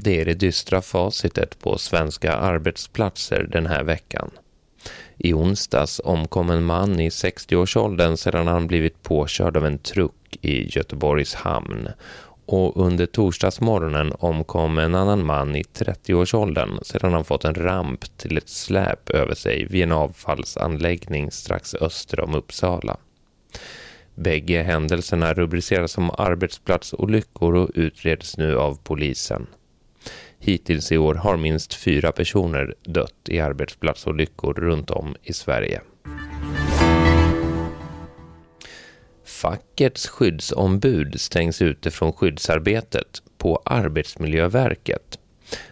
[0.00, 4.30] Det är det dystra facitet på svenska arbetsplatser den här veckan.
[5.16, 10.76] I onsdags omkom en man i 60-årsåldern sedan han blivit påkörd av en truck i
[10.76, 11.88] Göteborgs hamn.
[12.46, 18.36] Och under torsdagsmorgonen omkom en annan man i 30-årsåldern sedan han fått en ramp till
[18.36, 22.96] ett släp över sig vid en avfallsanläggning strax öster om Uppsala.
[24.14, 29.46] Bägge händelserna rubriceras som arbetsplatsolyckor och utreds nu av polisen.
[30.40, 35.80] Hittills i år har minst fyra personer dött i arbetsplatsolyckor runt om i Sverige.
[39.24, 45.18] Fackets skyddsombud stängs ute från skyddsarbetet på Arbetsmiljöverket.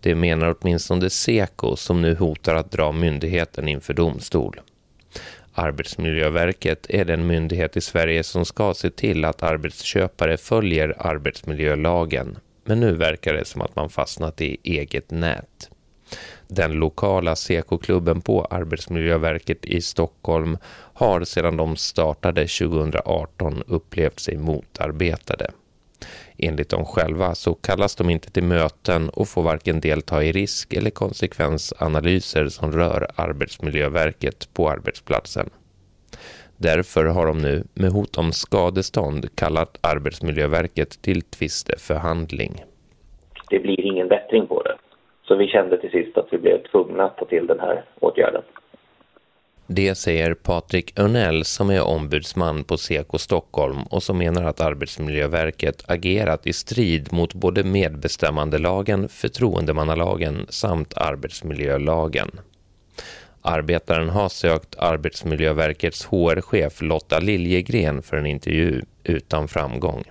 [0.00, 4.60] Det menar åtminstone Seko som nu hotar att dra myndigheten inför domstol.
[5.54, 12.38] Arbetsmiljöverket är den myndighet i Sverige som ska se till att arbetsköpare följer arbetsmiljölagen.
[12.68, 15.70] Men nu verkar det som att man fastnat i eget nät.
[16.48, 20.58] Den lokala Seko-klubben på Arbetsmiljöverket i Stockholm
[20.94, 25.50] har sedan de startade 2018 upplevt sig motarbetade.
[26.38, 30.72] Enligt dem själva så kallas de inte till möten och får varken delta i risk-
[30.72, 35.50] eller konsekvensanalyser som rör Arbetsmiljöverket på arbetsplatsen.
[36.60, 42.64] Därför har de nu med hot om skadestånd kallat Arbetsmiljöverket till tvisteförhandling.
[43.50, 44.76] Det blir ingen bättring på det.
[45.28, 48.42] Så vi kände till sist att vi blev tvungna att ta till den här åtgärden.
[49.66, 55.90] Det säger Patrik Örnell som är ombudsman på Seko Stockholm och som menar att Arbetsmiljöverket
[55.90, 62.30] agerat i strid mot både medbestämmandelagen, förtroendemannalagen samt arbetsmiljölagen.
[63.48, 70.04] Arbetaren har sökt Arbetsmiljöverkets HR-chef Lotta Liljegren för en intervju utan framgång.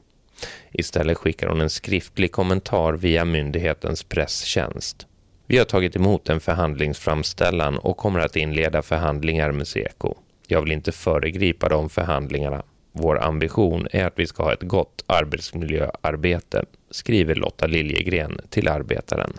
[0.71, 5.07] Istället skickar hon en skriftlig kommentar via myndighetens presstjänst.
[5.47, 10.15] Vi har tagit emot en förhandlingsframställan och kommer att inleda förhandlingar med Seko.
[10.47, 12.63] Jag vill inte föregripa de förhandlingarna.
[12.91, 19.33] Vår ambition är att vi ska ha ett gott arbetsmiljöarbete, skriver Lotta Liljegren till Arbetaren.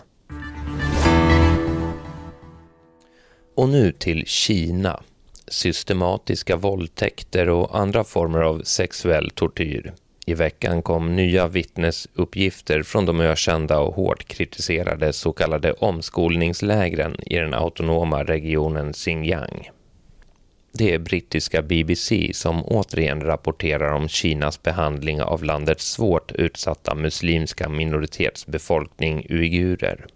[3.59, 5.03] Och nu till Kina.
[5.49, 9.93] Systematiska våldtäkter och andra former av sexuell tortyr.
[10.27, 17.37] I veckan kom nya vittnesuppgifter från de ökända och hårt kritiserade så kallade omskolningslägren i
[17.37, 19.71] den autonoma regionen Xinjiang.
[20.73, 27.69] Det är brittiska BBC som återigen rapporterar om Kinas behandling av landets svårt utsatta muslimska
[27.69, 30.07] minoritetsbefolkning uigurer.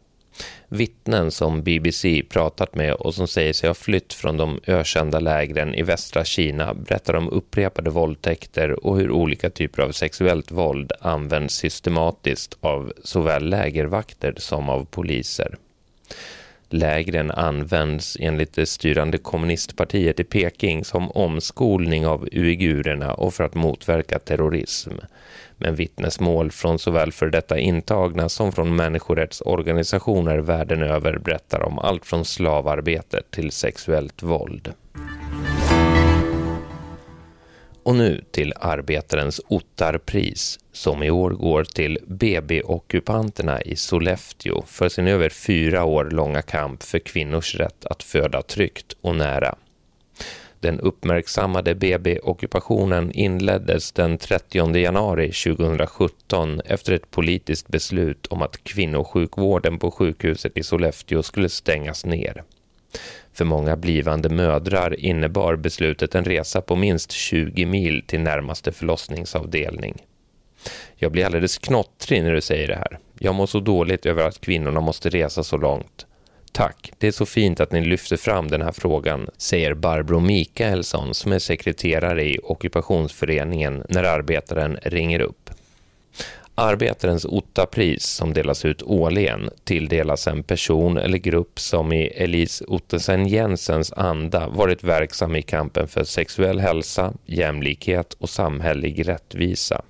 [0.69, 5.75] Vittnen som BBC pratat med och som säger sig ha flytt från de ökända lägren
[5.75, 11.55] i västra Kina berättar om upprepade våldtäkter och hur olika typer av sexuellt våld används
[11.55, 15.57] systematiskt av såväl lägervakter som av poliser.
[16.73, 23.55] Lägren används enligt det styrande kommunistpartiet i Peking som omskolning av uigurerna och för att
[23.55, 24.91] motverka terrorism
[25.57, 32.07] men vittnesmål från såväl för detta intagna som från människorättsorganisationer världen över berättar om allt
[32.07, 34.73] från slavarbete till sexuellt våld.
[37.83, 45.09] Och nu till arbetarens Ottarpris som i år går till BB-ockupanterna i Sollefteå för sin
[45.09, 49.55] över fyra år långa kamp för kvinnors rätt att föda tryggt och nära.
[50.61, 59.79] Den uppmärksammade BB-ockupationen inleddes den 30 januari 2017 efter ett politiskt beslut om att kvinnosjukvården
[59.79, 62.45] på sjukhuset i Sollefteå skulle stängas ner.
[63.33, 70.03] För många blivande mödrar innebar beslutet en resa på minst 20 mil till närmaste förlossningsavdelning.
[70.97, 72.99] Jag blir alldeles knottrig när du säger det här.
[73.19, 76.07] Jag mår så dåligt över att kvinnorna måste resa så långt.
[76.53, 81.15] Tack, det är så fint att ni lyfter fram den här frågan, säger Barbro Mikaelsson
[81.15, 85.51] som är sekreterare i ockupationsföreningen när arbetaren ringer upp.
[86.55, 93.27] Arbetarens Ottapris som delas ut årligen tilldelas en person eller grupp som i Elise Ottesen
[93.27, 99.83] Jensens anda varit verksam i kampen för sexuell hälsa, jämlikhet och samhällelig rättvisa.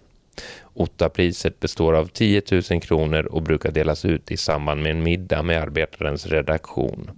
[0.75, 5.43] Ottapriset består av 10 000 kronor och brukar delas ut i samband med en middag
[5.43, 7.11] med arbetarens redaktion.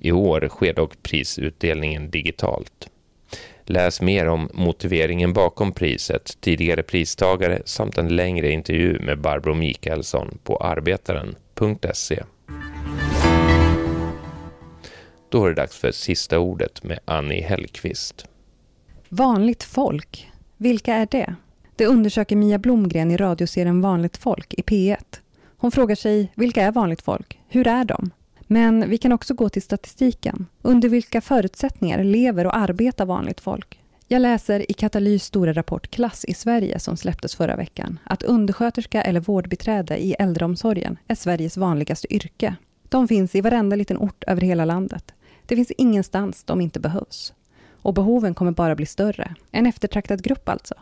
[0.00, 2.88] I år sker dock prisutdelningen digitalt.
[3.68, 10.38] Läs mer om motiveringen bakom priset, tidigare pristagare samt en längre intervju med Barbro Mikaelsson
[10.44, 12.22] på arbetaren.se.
[15.28, 18.26] Då är det dags för sista ordet med Annie Hellqvist.
[19.08, 21.34] Vanligt folk, vilka är det?
[21.76, 24.96] Det undersöker Mia Blomgren i radioserien Vanligt folk i P1.
[25.56, 27.40] Hon frågar sig, vilka är vanligt folk?
[27.48, 28.10] Hur är de?
[28.46, 30.46] Men vi kan också gå till statistiken.
[30.62, 33.80] Under vilka förutsättningar lever och arbetar vanligt folk?
[34.08, 39.02] Jag läser i Katalys stora rapport Klass i Sverige som släpptes förra veckan att undersköterska
[39.02, 42.56] eller vårdbiträde i äldreomsorgen är Sveriges vanligaste yrke.
[42.88, 45.14] De finns i varenda liten ort över hela landet.
[45.46, 47.32] Det finns ingenstans de inte behövs.
[47.82, 49.34] Och behoven kommer bara bli större.
[49.50, 50.74] En eftertraktad grupp alltså.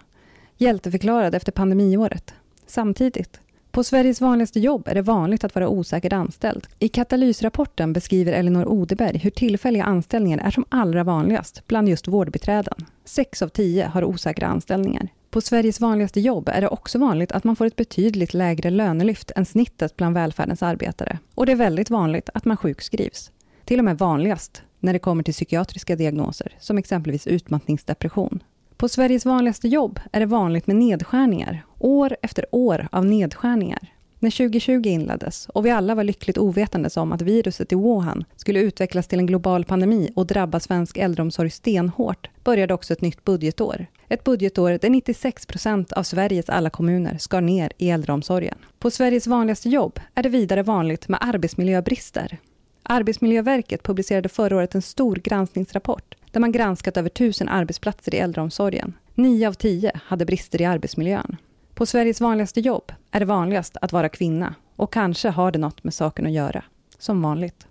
[0.57, 2.35] Hjälteförklarad efter pandemiåret.
[2.67, 3.41] Samtidigt,
[3.75, 6.67] på Sveriges vanligaste jobb är det vanligt att vara osäkert anställd.
[6.79, 12.75] I katalysrapporten beskriver Elinor Odeberg hur tillfälliga anställningar är som allra vanligast bland just vårdbiträden.
[13.05, 15.09] Sex av tio har osäkra anställningar.
[15.31, 19.31] På Sveriges vanligaste jobb är det också vanligt att man får ett betydligt lägre lönelyft
[19.37, 21.19] än snittet bland välfärdens arbetare.
[21.35, 23.31] Och det är väldigt vanligt att man sjukskrivs.
[23.65, 28.43] Till och med vanligast när det kommer till psykiatriska diagnoser, som exempelvis utmattningsdepression.
[28.77, 33.95] På Sveriges vanligaste jobb är det vanligt med nedskärningar, år efter år av nedskärningar.
[34.19, 38.61] När 2020 inleddes och vi alla var lyckligt ovetandes om att viruset i Wuhan skulle
[38.61, 43.87] utvecklas till en global pandemi och drabba svensk äldreomsorg stenhårt, började också ett nytt budgetår.
[44.09, 48.59] Ett budgetår där 96 procent av Sveriges alla kommuner skar ner i äldreomsorgen.
[48.79, 52.39] På Sveriges vanligaste jobb är det vidare vanligt med arbetsmiljöbrister.
[52.83, 58.95] Arbetsmiljöverket publicerade förra året en stor granskningsrapport där man granskat över tusen arbetsplatser i äldreomsorgen.
[59.15, 61.37] Nio av tio hade brister i arbetsmiljön.
[61.75, 65.85] På Sveriges vanligaste jobb är det vanligast att vara kvinna och kanske har det något
[65.85, 66.65] med saken att göra.
[66.99, 67.67] Som vanligt.